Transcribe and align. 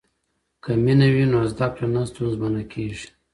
که 0.63 0.71
مینه 0.83 1.07
وي 1.13 1.25
نو 1.31 1.39
زده 1.51 1.67
کړه 1.73 1.87
نه 1.95 2.01
ستونزمن 2.11 2.53
کیږي. 2.73 3.07